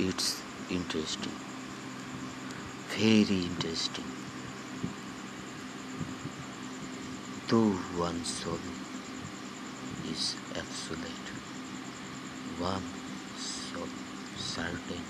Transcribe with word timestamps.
it's 0.00 0.42
interesting. 0.70 1.32
Very 2.96 3.40
interesting. 3.50 4.04
Though 7.48 7.74
one 7.98 8.24
soul 8.24 8.60
is 10.02 10.36
absolute 10.56 11.28
one 12.58 12.82
soul 13.36 13.88
certain. 14.36 15.04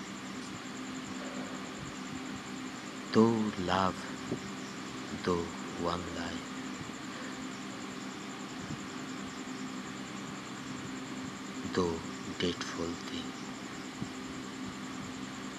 Though 3.12 3.52
love 3.58 3.94
though 5.24 5.46
one 5.90 6.04
life 6.16 6.50
though 11.74 11.98
dreadful 12.38 12.92
thing 13.10 13.49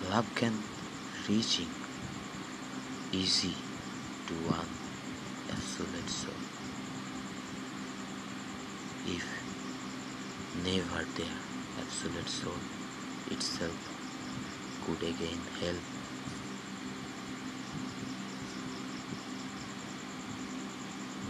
love 0.01 0.33
can 0.33 0.65
reaching 1.28 1.71
easy 3.11 3.57
to 4.25 4.33
one 4.36 4.71
absolute 5.50 6.10
soul. 6.10 6.41
If 9.05 9.25
never 10.54 11.07
there 11.15 11.39
absolute 11.77 12.29
soul 12.29 12.61
itself 13.27 13.77
could 14.82 15.04
again 15.04 15.43
help 15.60 15.83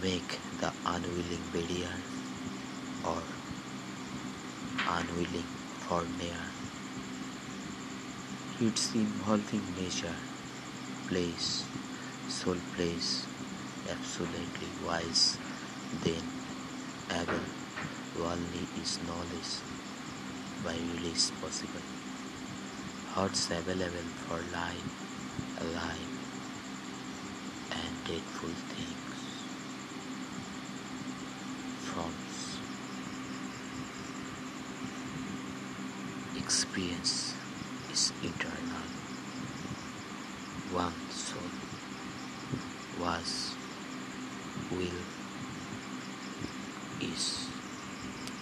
make 0.01 0.39
the 0.59 0.73
unwilling 0.85 1.45
barrier 1.51 2.01
or 3.03 3.23
unwilling 4.87 5.49
for 5.79 6.07
near 6.19 6.70
its 8.65 8.83
involving 8.95 9.63
nature 9.73 10.19
place 11.09 11.47
soul 12.27 12.59
place 12.75 13.27
absolutely 13.95 14.71
wise. 14.87 15.39
Then 16.05 16.25
able 17.11 17.45
only 18.15 18.69
is 18.75 18.99
knowledge 19.01 19.53
by 20.63 20.75
release 20.75 21.31
possible. 21.31 21.87
Hearts 23.05 23.51
available 23.51 24.09
for 24.25 24.43
life 24.43 24.91
alive 25.57 26.09
and 27.71 28.03
dreadful 28.03 28.53
things. 28.69 29.47
From 31.77 32.13
experience 36.35 37.40
is 37.91 38.13
eternal. 38.23 38.87
One 40.69 40.93
soul 41.09 41.51
was, 42.97 43.57
will, 44.69 45.03
is. 47.01 47.50